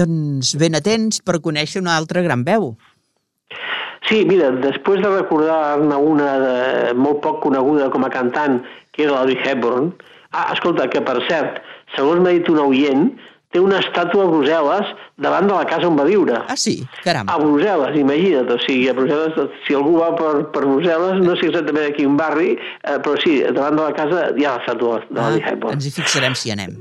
[0.00, 2.72] Doncs ben atents per conèixer una altra gran veu.
[4.08, 6.54] Sí, mira, després de recordar-ne una de,
[6.96, 8.62] molt poc coneguda com a cantant,
[8.96, 9.90] que era l'Audrey Hepburn,
[10.32, 11.60] ah, escolta, que per cert,
[11.96, 13.10] segons m'ha dit un oient,
[13.50, 14.90] té una estàtua a Brussel·les
[15.24, 16.38] davant de la casa on va viure.
[16.40, 16.76] Ah, sí?
[17.04, 17.28] Caram.
[17.30, 18.50] A Brussel·les, imagina't.
[18.54, 22.16] O sigui, a Brussel·les, si algú va per, per Brussel·les, no sé exactament a quin
[22.18, 25.94] barri, eh, però sí, davant de la casa hi ha l'estàtua de Ah, ens hi
[25.98, 26.78] fixarem si anem.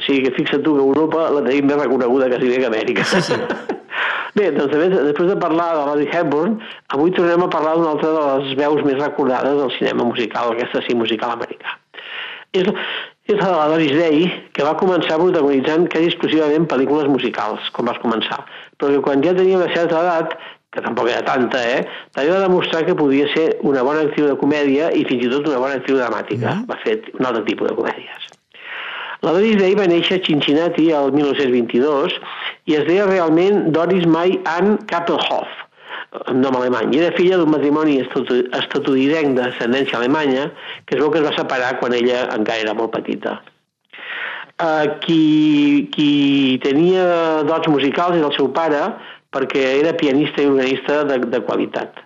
[0.00, 3.04] O sigui que fixa't tu que Europa la tenim més reconeguda quasi bé que Amèrica.
[3.04, 3.36] Sí, sí.
[4.38, 6.54] Bé, doncs després de parlar de l'Audrey Hepburn,
[6.94, 10.84] avui tornem a parlar d'una altra de les veus més recordades del cinema musical, aquesta
[10.86, 11.74] sí, musical americà.
[12.54, 12.70] És,
[13.26, 14.22] és la de la Doris Day,
[14.54, 18.40] que va començar protagonitzant quasi exclusivament pel·lícules musicals, com vas començar,
[18.78, 20.38] però que quan ja tenia una certa edat,
[20.70, 21.82] que tampoc era tanta, eh,
[22.14, 25.50] també va demostrar que podia ser una bona actriu de comèdia i fins i tot
[25.50, 26.54] una bona actriu dramàtica.
[26.54, 26.70] Mm.
[26.70, 28.30] Va fer un altre tipus de comèdies.
[29.20, 32.14] La Doris Day va néixer a Cincinnati el 1922
[32.70, 35.50] i es deia realment Doris May Ann Kappelhoff,
[36.32, 40.48] nom alemany, i era filla d'un matrimoni estatu- estatunidenc d'ascendència alemanya
[40.86, 43.38] que es veu que es va separar quan ella encara era molt petita.
[44.60, 47.04] Uh, qui, qui tenia
[47.48, 48.80] dots musicals era el seu pare
[49.32, 52.00] perquè era pianista i organista de, de qualitat.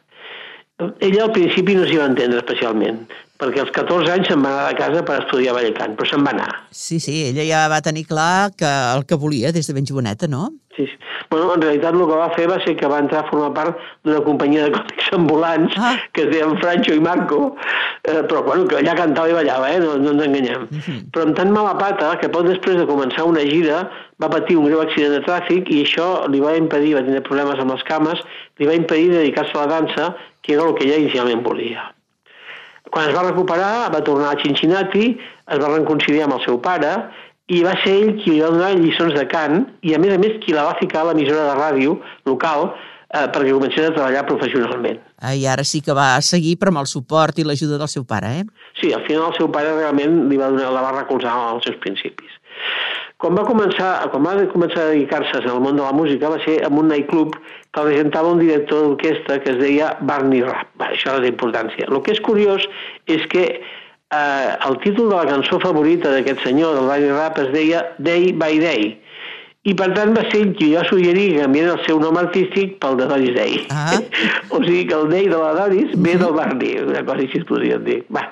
[1.03, 3.05] Ella al principi no s'hi va entendre especialment,
[3.39, 6.07] perquè als 14 anys se'n va anar de casa per estudiar ball i cant, però
[6.09, 6.51] se'n va anar.
[6.71, 10.29] Sí, sí, ella ja va tenir clar que el que volia des de ben joveneta,
[10.29, 10.51] no?
[10.77, 10.97] Sí, sí.
[11.31, 13.79] Bueno, en realitat el que va fer va ser que va entrar a formar part
[14.05, 15.95] d'una companyia de còmics ambulants Ah.
[16.13, 17.57] que es deien Francho i Marco,
[18.05, 19.79] eh, però bueno, que allà cantava i ballava, eh?
[19.81, 20.67] no, no ens enganyem.
[21.15, 23.89] Però amb tan mala pata que poc després de començar una gira
[24.23, 27.59] va patir un greu accident de tràfic i això li va impedir, va tenir problemes
[27.59, 28.21] amb les cames,
[28.59, 31.91] li va impedir dedicar-se a la dansa, que era el que ella inicialment volia.
[32.93, 35.15] Quan es va recuperar, va tornar a Cincinnati,
[35.51, 36.91] es va reconciliar amb el seu pare
[37.53, 40.19] i va ser ell qui li va donar lliçons de cant i, a més a
[40.21, 44.25] més, qui la va ficar a l'emissora de ràdio local eh, perquè comencés a treballar
[44.29, 45.01] professionalment.
[45.21, 48.07] Ah, I ara sí que va seguir, però amb el suport i l'ajuda del seu
[48.09, 48.47] pare, eh?
[48.81, 51.81] Sí, al final el seu pare realment li va donar, la va recolzar als seus
[51.85, 52.41] principis.
[53.23, 56.59] Quan va començar, quan va començar a dedicar-se al món de la música va ser
[56.67, 60.75] en un nightclub que el regentava un director d'orquestra que es deia Barney Rapp.
[60.81, 61.87] Va, això és d'importància.
[61.89, 62.67] El que és curiós
[63.07, 67.55] és que eh, el títol de la cançó favorita d'aquest senyor, del Barney Rapp, es
[67.55, 68.93] deia Day by Day.
[69.65, 72.99] I per tant va ser qui va suggerir que canviés el seu nom artístic pel
[72.99, 73.63] de Doris Day.
[73.73, 73.97] Ah.
[74.55, 77.49] o sigui que el Day de la Doris ve del Barney, una cosa així es
[77.49, 78.03] podria dir.
[78.13, 78.27] Va.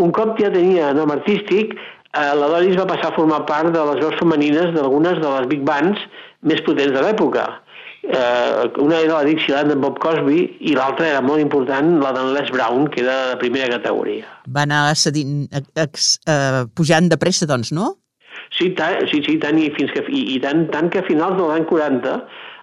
[0.00, 1.72] Un cop ja tenia nom artístic,
[2.16, 5.48] eh, la Doris va passar a formar part de les veus femenines d'algunes de les
[5.50, 6.00] big bands
[6.42, 7.46] més potents de l'època.
[8.00, 12.32] Eh, una era la Dixieland de Bob Cosby i l'altra era molt important, la d'en
[12.34, 14.28] Les Brown, que era de primera categoria.
[14.48, 15.42] Va anar cedint,
[15.76, 17.94] ex, eh, pujant de pressa, doncs, no?
[18.56, 21.36] Sí, tant, sí, sí, tant, i, fins que, i, i tant, tant que a finals
[21.38, 22.16] dels anys 40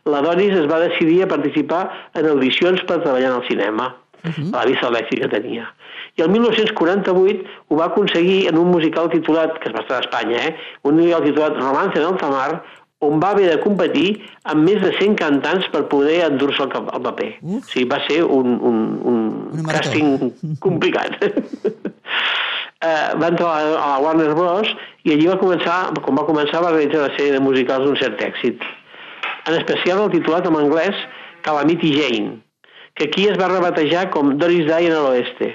[0.08, 1.82] la Doris es va decidir a participar
[2.16, 3.90] en audicions per treballar en el cinema,
[4.24, 4.52] uh -huh.
[4.52, 5.74] la vista de l'èxit que tenia.
[6.18, 10.00] I el 1948 ho va aconseguir en un musical titulat, que es va estar a
[10.00, 10.56] Espanya, eh?
[10.84, 12.64] un musical titulat Romance en alta mar,
[13.00, 14.08] on va haver de competir
[14.44, 17.30] amb més de 100 cantants per poder endur-se el, el paper.
[17.42, 17.68] Uf.
[17.68, 18.80] O sigui, va ser un, un,
[19.12, 19.20] un
[19.62, 19.92] marató.
[19.92, 20.32] càsting
[20.66, 21.20] complicat.
[22.82, 24.74] eh, va entrar a la, Warner Bros.
[25.06, 28.22] i allí va començar, com va començar, va realitzar una sèrie de musicals d'un cert
[28.26, 28.66] èxit.
[29.48, 30.98] En especial el titulat en anglès
[31.46, 32.40] Calamity Jane,
[32.98, 35.54] que aquí es va rebatejar com Doris Day en l'oeste.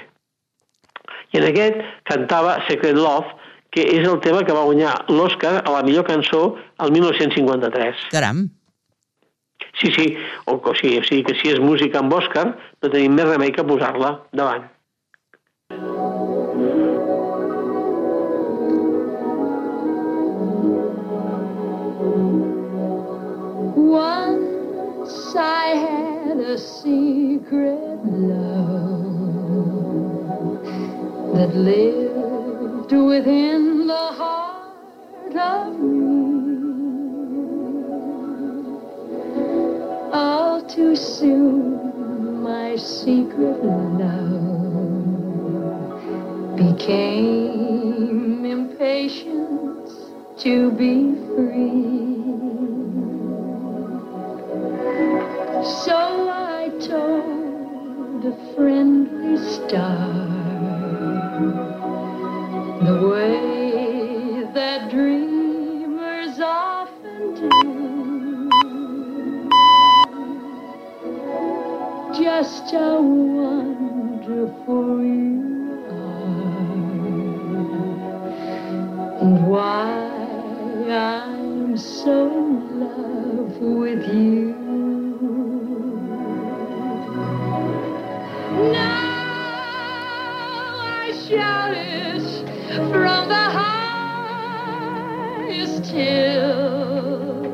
[1.32, 3.34] I en aquest cantava Secret Love,
[3.72, 6.42] que és el tema que va guanyar l'Oscar a la millor cançó
[6.84, 8.10] el 1953.
[8.12, 8.44] Caram.
[9.80, 10.06] Sí, sí,
[10.44, 13.54] o, o, sigui, o sigui que si és música amb Òscar, no tenim més remei
[13.54, 14.68] que posar-la davant.
[23.92, 26.58] Once I had a
[27.42, 29.02] secret love
[31.34, 36.22] that lived within the heart of me.
[40.12, 44.12] All too soon, my secret love
[46.56, 49.88] became impatient
[50.38, 52.01] to be free.
[59.72, 60.21] dark.
[92.76, 93.46] From the
[95.34, 97.46] highest hills,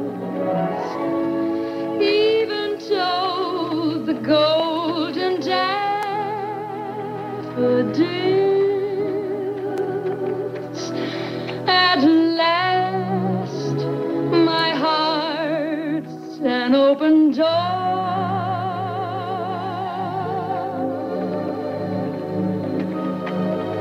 [2.01, 5.73] even though the golden daffodils
[11.69, 13.77] at last
[14.33, 17.47] my heart's an open door.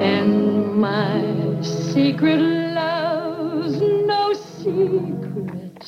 [0.02, 2.40] And my secret
[2.78, 5.82] love's no secret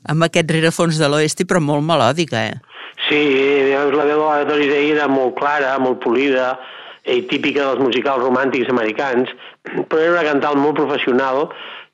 [0.07, 2.57] Amb aquest rerefons de l'oest, però molt melòdica, eh?
[3.07, 3.23] Sí,
[3.63, 6.57] veus, la veu de la Doris Day era molt clara, molt polida,
[7.07, 9.31] i típica dels musicals romàntics americans,
[9.87, 11.47] però era una cantant molt professional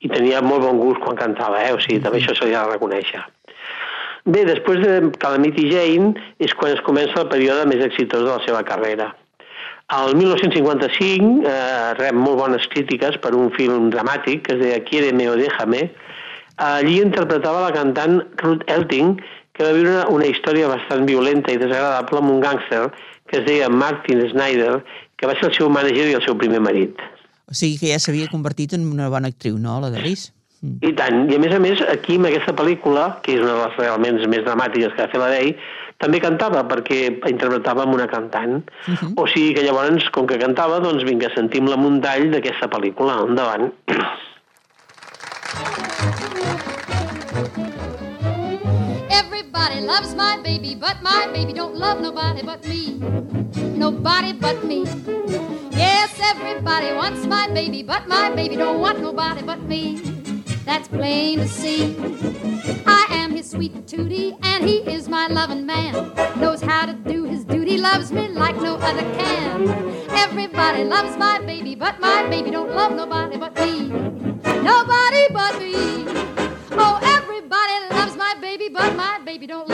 [0.04, 1.72] i tenia molt bon gust quan cantava, eh?
[1.74, 3.22] o sigui, també això se li ha de reconèixer.
[4.24, 8.40] Bé, després de Calamity Jane és quan es comença el període més exitós de la
[8.46, 9.10] seva carrera.
[9.92, 15.28] El 1955 eh, rep molt bones crítiques per un film dramàtic que es deia Quiéreme
[15.28, 15.90] o déjame.
[16.56, 19.18] Allí interpretava la cantant Ruth Elting,
[19.52, 22.86] que va viure una, una història bastant violenta i desagradable amb un gàngster
[23.28, 24.78] que es deia Martin Snyder,
[25.24, 27.00] que va ser el seu mànager i el seu primer marit.
[27.48, 30.28] O sigui que ja s'havia convertit en una bona actriu, no, la Doris?
[30.60, 30.76] Mm.
[30.84, 31.16] I tant.
[31.32, 34.20] I a més a més, aquí en aquesta pel·lícula, que és una de les realment
[34.32, 35.54] més dramàtiques que va fer la Day,
[36.00, 37.00] també cantava perquè
[37.30, 38.60] interpretava amb una cantant.
[38.60, 38.96] Uh Mhm.
[39.00, 39.12] -huh.
[39.22, 43.24] O sigui que llavors, com que cantava, doncs vinga, sentim la muntall d'aquesta pel·lícula.
[43.28, 43.72] Endavant.
[49.86, 52.94] Loves my baby, but my baby don't love nobody but me.
[53.76, 54.84] Nobody but me.
[55.72, 59.96] Yes, everybody wants my baby, but my baby don't want nobody but me.
[60.64, 61.96] That's plain to see.
[62.86, 65.92] I am his sweet tootie, and he is my loving man.
[66.40, 69.68] Knows how to do his duty, loves me like no other can.
[70.10, 73.88] Everybody loves my baby, but my baby don't love nobody but me.
[74.62, 75.74] Nobody but me.
[76.72, 79.73] Oh, everybody loves my baby, but my baby don't love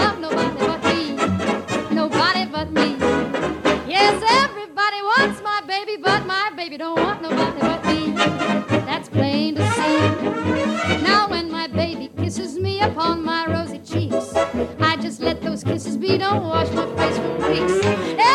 [17.51, 17.75] weeks.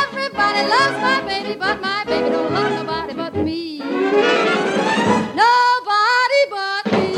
[0.02, 3.80] Everybody loves my baby, but my baby don't love nobody but me.
[5.40, 7.16] Nobody but me.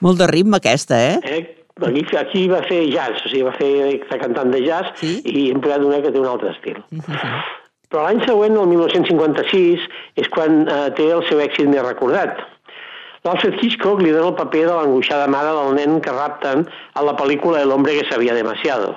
[0.00, 1.18] Molt de ritme aquesta, eh?
[1.22, 1.44] Eh?
[1.88, 5.18] Aquí, aquí va fer jazz, o sigui, va fer està cantant de jazz Sí?
[5.30, 6.80] i hem posat una que té un altre estil.
[7.88, 9.84] Però l'any següent, el 1956,
[10.20, 12.42] és quan eh, té el seu èxit més recordat.
[13.28, 16.64] L'Alfred Hitchcock li dona el paper de l'angoixada mare del nen que rapten
[16.96, 18.94] a la pel·lícula El hombre que sabia demasiado.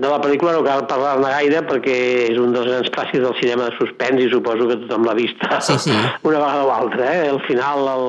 [0.00, 1.96] De la pel·lícula no cal parlar-ne gaire perquè
[2.30, 5.58] és un dels grans clàssics del cinema de suspens i suposo que tothom l'ha vista
[5.64, 5.96] Sí, sí.
[6.28, 7.08] una vegada o altra.
[7.16, 7.28] Eh?
[7.32, 8.06] Al final, el,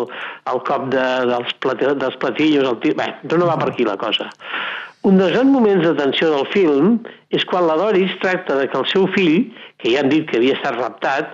[0.54, 2.70] el cop de, dels, plati, dels platillos...
[2.70, 2.96] El tir...
[3.00, 4.30] Bé, però no va per aquí la cosa.
[5.08, 7.00] Un dels grans moments de tensió del film
[7.34, 9.50] és quan la Doris tracta de que el seu fill,
[9.82, 11.34] que ja han dit que havia estat raptat,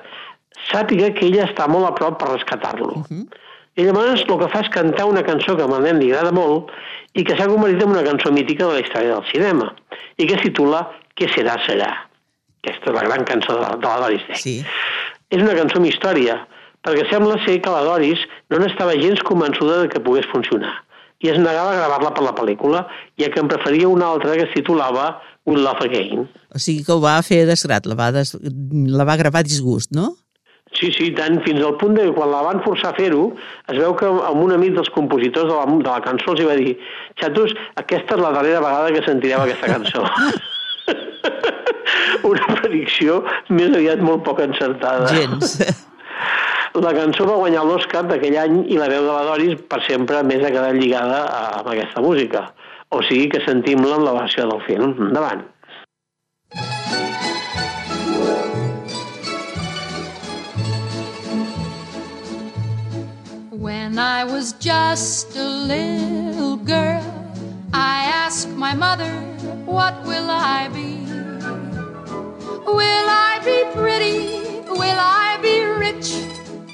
[0.72, 3.04] sàpiga que ella està molt a prop per rescatar-lo.
[3.04, 3.26] Uh -huh.
[3.78, 6.72] I llavors el que fa és cantar una cançó que al nen li agrada molt
[7.14, 9.72] i que s'ha convertit en una cançó mítica de la història del cinema
[10.18, 11.90] i que es titula Què serà, serà.
[12.62, 14.38] Aquesta és la gran cançó de la, de la Doris Day.
[14.38, 14.58] Sí.
[15.34, 16.36] És una cançó amb història,
[16.86, 18.22] perquè sembla ser que la Doris
[18.54, 20.76] no n'estava gens convençuda de que pogués funcionar
[21.24, 22.84] i es negava a gravar-la per la pel·lícula,
[23.18, 25.10] ja que en preferia una altra que es titulava
[25.50, 26.28] We Love Again.
[26.54, 28.36] O sigui que ho va fer desgrat, la va, des...
[28.38, 30.12] la va gravar a disgust, no?
[30.78, 33.32] Sí, sí, tant, fins al punt de que quan la van forçar a fer-ho,
[33.72, 36.50] es veu que amb un amic dels compositors de la, de la cançó els hi
[36.50, 36.76] va dir
[37.22, 40.06] xatos, aquesta és la darrera vegada que sentireu aquesta cançó.
[42.30, 45.10] una predicció més aviat molt poc encertada.
[45.14, 45.60] Gens.
[46.78, 50.20] La cançó va guanyar l'Oscar d'aquell any i la veu de la Doris per sempre
[50.28, 52.44] més ha quedat lligada a, amb aquesta música.
[52.94, 54.94] O sigui que sentim-la en la versió del film.
[55.08, 55.42] Endavant.
[63.88, 67.08] When I was just a little girl,
[67.72, 69.10] I asked my mother,
[69.64, 71.08] What will I be?
[72.68, 74.44] Will I be pretty?
[74.68, 76.10] Will I be rich?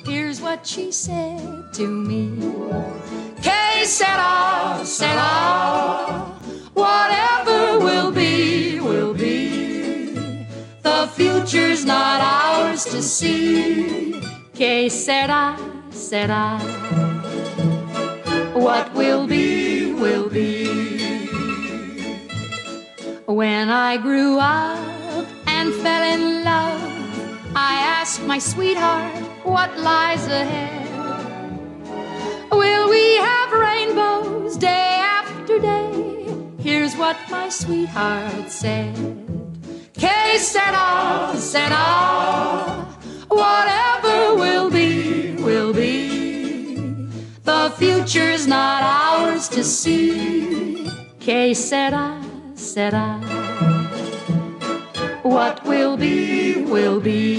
[0.08, 2.34] Here's what she said to me.
[3.44, 6.34] Que sera, sera,
[6.74, 10.48] whatever will be, will be.
[10.82, 14.20] The future's not ours to see.
[14.56, 15.73] Que sera,
[16.14, 16.60] sera,
[18.54, 20.68] what will be, will be.
[23.26, 26.84] When I grew up and fell in love,
[27.56, 30.86] I asked my sweetheart what lies ahead.
[32.52, 36.28] Will we have rainbows day after day?
[36.60, 38.94] Here's what my sweetheart said.
[39.98, 42.03] Que sera, sera,
[47.78, 50.88] future's not ours to see.
[51.20, 52.22] Que sera,
[52.56, 53.20] sera.
[55.24, 57.38] What will be, will be.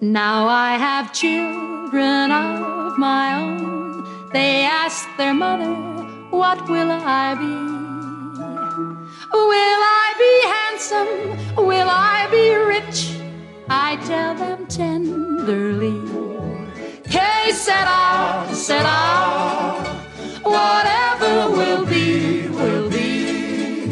[0.00, 4.30] Now I have children of my own.
[4.32, 5.74] They ask their mother,
[6.30, 7.74] What will I be?
[9.32, 11.66] Will I be handsome?
[11.66, 13.18] Will I be rich?
[13.68, 16.33] I tell them tenderly.
[17.44, 19.76] Que sera, sera.
[20.42, 23.84] Whatever will be, will be.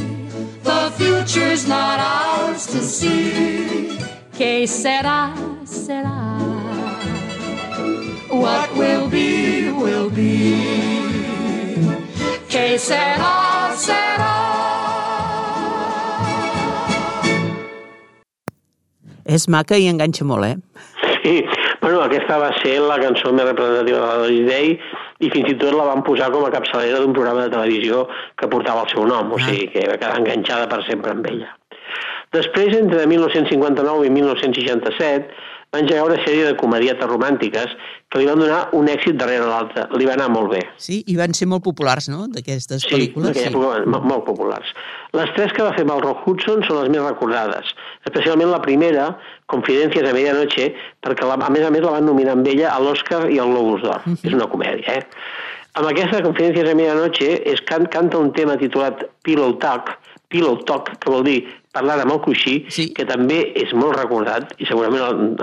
[0.65, 3.99] The future's not ours to see.
[4.33, 5.35] Que sera,
[5.67, 6.39] sera.
[8.31, 10.57] What will be, will be.
[12.49, 14.33] Que sera, sera.
[19.25, 20.57] És maca i enganxa molt, eh?
[21.23, 21.45] Sí,
[22.03, 24.79] bueno, aquesta va ser la cançó més representativa de la Doris Day
[25.21, 28.49] i fins i tot la van posar com a capçalera d'un programa de televisió que
[28.49, 31.53] portava el seu nom, o sigui que va quedar enganxada per sempre amb ella.
[32.33, 35.29] Després, entre 1959 i 1967,
[35.73, 37.71] va engegar una sèrie de comedietes romàntiques
[38.13, 39.87] que li van donar un èxit darrere l'altre.
[39.97, 40.61] Li va anar molt bé.
[40.77, 43.31] Sí, i van ser molt populars, no?, d'aquestes Sí, pel·lícules.
[43.31, 44.69] d'aquella època van- mo- molt populars.
[45.17, 47.73] Les tres que va fer amb el Rock Hudson són les més recordades,
[48.05, 50.75] especialment la primera, Confidencias a Medianoche,
[51.05, 53.49] perquè la, a més a més la van nominar amb ella a l'Oscar i al
[53.53, 54.01] Globus d'Or.
[54.25, 55.03] És una comèdia, eh?
[55.75, 59.89] Amb aquesta Confidencias a Medianoche es can, canta un tema titulat Pillow Talk,
[60.29, 61.39] Pillow Talk, que vol dir
[61.73, 62.93] parlar amb el coixí, Sí.
[62.95, 65.37] que també és molt recordat i segurament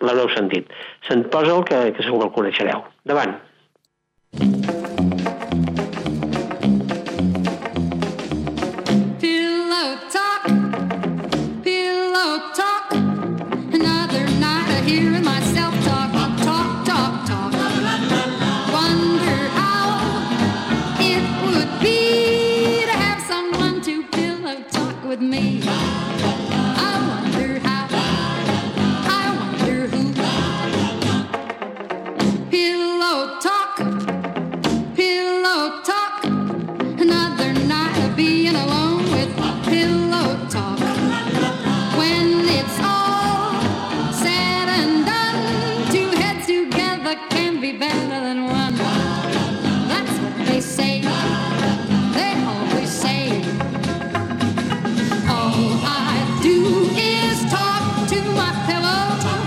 [0.00, 0.68] l'haureu sentit.
[1.08, 2.84] Se'n posa el que, que segur que el coneixereu.
[3.04, 3.38] Davant.
[4.36, 4.89] Pillow
[25.10, 25.60] with me.
[58.90, 59.39] My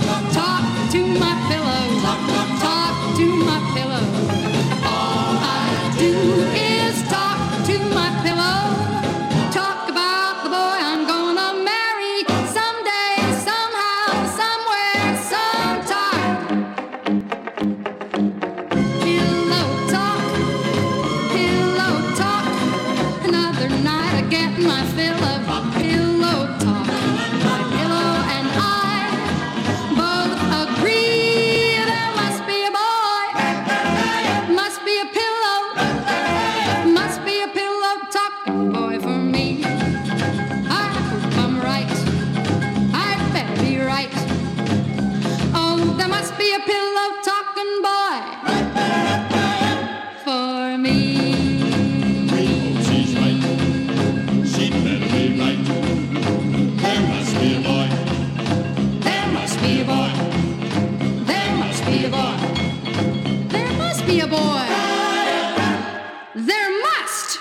[67.03, 67.39] Must.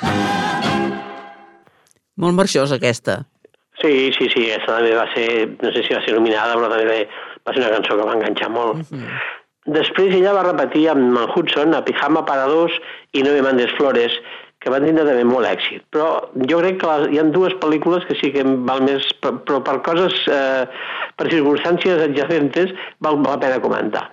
[2.23, 3.23] Molt marxosa, aquesta.
[3.81, 5.29] Sí, sí, sí, aquesta també va ser,
[5.63, 6.99] no sé si va ser nominada, però també
[7.47, 8.95] va ser una cançó que va enganxar molt.
[9.77, 12.75] Després ella va repetir amb en Hudson a Pijama para dos
[13.15, 14.19] i No me mandes flores,
[14.63, 15.85] que van tindre també molt èxit.
[15.95, 16.09] Però
[16.51, 19.63] jo crec que les, hi ha dues pel·lícules que sí que val més, però, però
[19.67, 20.67] per coses, eh,
[21.19, 24.05] per circumstàncies adjacentes, val la pena comentar.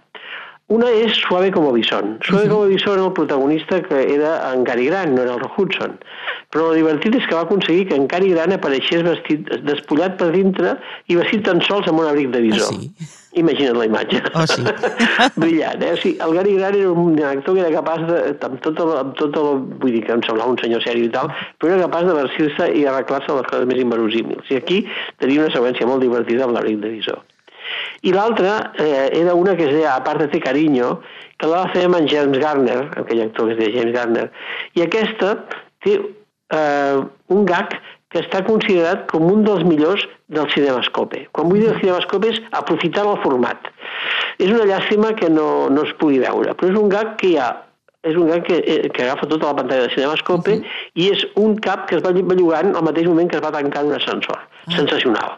[0.70, 2.20] Una és Suave como Bison.
[2.22, 5.96] Suave como Bison, el protagonista que era en Cary Grant, no era el Hudson.
[6.54, 10.28] Però el divertit és que va aconseguir que en Cary Grant apareixés vestit, despullat per
[10.36, 10.76] dintre
[11.10, 12.70] i vestit tan sols amb un abric de visor.
[12.70, 13.10] Ah, sí?
[13.42, 14.22] Imagina't la imatge.
[14.38, 14.62] Oh, sí.
[15.42, 15.96] Brillant, eh?
[15.96, 18.94] O sigui, el Gary Grant era un actor que era capaç de, amb tot el,
[19.02, 21.90] amb tot el, vull dir que em semblava un senyor sèrio i tal, però era
[21.90, 24.54] capaç de vestir-se i arreglar-se les coses més inverosímils.
[24.54, 24.80] I aquí
[25.18, 27.26] tenia una seqüència molt divertida amb l'abric de visor.
[28.02, 31.00] I l'altra eh, era una que es deia Aparte Cariño,
[31.38, 34.28] que la va fer amb en James Garner, aquell actor que es deia James Garner,
[34.76, 35.36] i aquesta
[35.84, 36.98] té eh,
[37.30, 37.76] un gag
[38.10, 41.28] que està considerat com un dels millors del cinemascope.
[41.36, 43.70] Quan vull dir el cinemascope és aprofitar el format.
[44.42, 47.38] És una llàstima que no, no es pugui veure, però és un gag que hi
[47.38, 47.52] ha
[48.04, 50.66] és un gag que, eh, que agafa tota la pantalla de cinemascope uh -huh.
[50.96, 53.84] i és un cap que es va bellugant al mateix moment que es va tancar
[53.86, 54.40] un ascensor.
[54.70, 54.76] -huh.
[54.76, 55.38] Sensacional.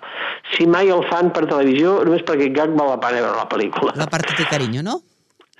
[0.56, 3.48] Si mai el fan per televisió, només perquè aquest gag val la pena veure la
[3.50, 3.96] pel·lícula.
[3.96, 5.01] La parte de cariño, no?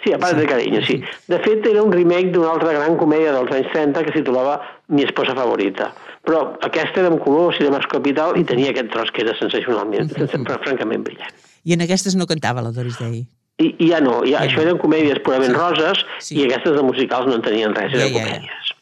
[0.04, 0.96] Sí, a part de carinyo, sí.
[1.30, 4.56] De fet, era un remake d'una altra gran comèdia dels anys 30 que titulava
[4.88, 5.92] Mi esposa favorita.
[6.26, 10.10] Però aquesta era en color, cinemascopi i tal, i tenia aquest tros que era sensacionalment,
[10.18, 11.38] però francament brillant.
[11.64, 13.28] I en aquestes no cantava la Doris Day.
[13.62, 14.68] I, i ja no, ja, Ja això no.
[14.70, 15.58] eren comèdies purament Sí.
[15.60, 16.38] roses Sí.
[16.42, 18.38] i aquestes de musicals no en tenien res, eren Ja, ja, ja.
[18.40, 18.78] comèdies.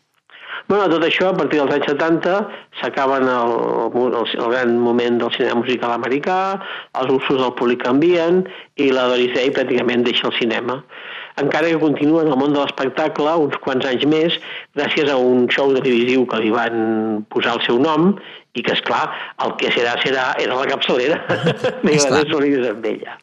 [0.69, 2.33] Bueno, tot això, a partir dels anys 70,
[2.79, 3.53] s'acaben el,
[3.97, 6.59] el, el gran moment del cinema musical americà,
[7.01, 8.43] els usos del públic canvien
[8.77, 10.83] i la Doris Day pràcticament deixa el cinema.
[11.41, 14.37] Encara que continua en el món de l'espectacle uns quants anys més,
[14.77, 18.11] gràcies a un show televisiu que li van posar el seu nom
[18.53, 19.07] i que, és clar
[19.41, 21.17] el que serà, serà, era la capçalera.
[21.81, 23.17] M'agrada solides amb ella.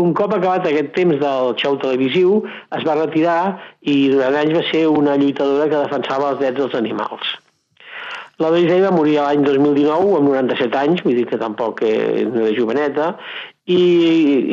[0.00, 2.38] Un cop acabat aquest temps del show televisiu,
[2.72, 3.38] es va retirar
[3.84, 7.34] i durant anys va ser una lluitadora que defensava els drets dels animals.
[8.40, 12.24] La Doris Day va morir l'any 2019 amb 97 anys, vull dir que tampoc eh,
[12.24, 13.10] no era joveneta,
[13.68, 13.82] i,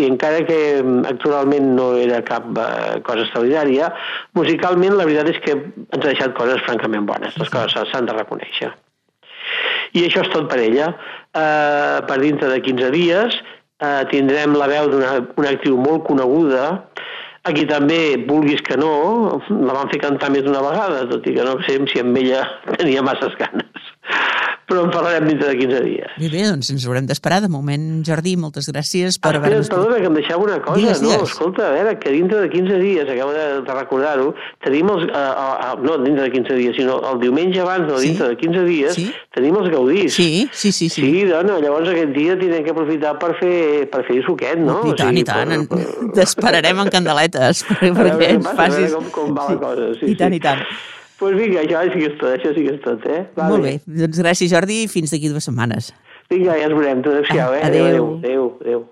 [0.02, 3.94] i encara que mm, actualment no era cap eh, cosa extraordinària,
[4.38, 8.18] musicalment la veritat és que ens ha deixat coses francament bones, les coses s'han de
[8.20, 8.74] reconèixer.
[9.98, 10.92] I això és tot per ella.
[11.30, 13.36] Uh, per dintre de 15 dies
[13.82, 16.66] uh, tindrem la veu d'una una actriu molt coneguda,
[17.48, 21.36] a qui també, vulguis que no, la van fer cantar més d'una vegada, tot i
[21.38, 22.44] que no sé si amb ella
[22.80, 23.92] tenia masses ganes.
[24.70, 26.12] Però en parlarem dintre de 15 dies.
[26.22, 27.40] Bé, bé, doncs ens haurem d'esperar.
[27.42, 30.78] De moment, Jordi, moltes gràcies per Ah, espera, perdona, que em deixava una cosa.
[30.78, 31.30] Digues, no, digues.
[31.32, 34.28] escolta, a veure, que dintre de 15 dies, acabo de, de recordar-ho,
[34.64, 35.08] tenim els...
[35.10, 38.10] Uh, uh, no, dintre de 15 dies, sinó el diumenge abans, no, Sí?
[38.10, 39.08] dintre de 15 dies, Sí?
[39.34, 40.14] tenim els gaudís.
[40.14, 40.90] Sí, sí, sí.
[40.90, 41.02] sí.
[41.02, 44.82] Sí, dona, llavors aquest dia tindrem que aprofitar per fer, per fer suquet, no?
[44.86, 45.52] I tant, i tant.
[45.58, 45.68] En-
[46.16, 48.96] T'esperarem en candeletes per- A perquè què ens passa, a veure facis...
[48.96, 49.92] com, com va la cosa.
[50.00, 50.38] Sí, I tant, sí.
[50.38, 50.62] i tant.
[51.20, 53.24] Pues vinga, això sí que és tot, això sí que és tot, eh?
[53.36, 53.74] Va Molt bé.
[53.88, 55.92] Doncs gràcies, Jordi, i fins d'aquí dues setmanes.
[56.32, 57.04] Vinga, ja ens veurem.
[57.04, 57.66] Adéu-siau, eh?
[57.66, 57.86] Adéu.
[57.90, 58.48] Adéu, adéu.
[58.62, 58.88] adéu.